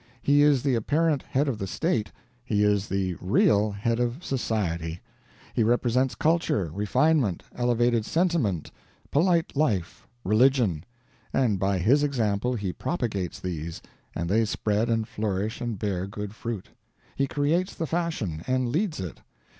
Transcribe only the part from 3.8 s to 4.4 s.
of